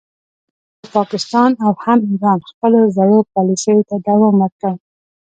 [0.81, 4.73] خو پاکستان او هم ایران خپلو زړو پالیسیو ته دوام ورکړ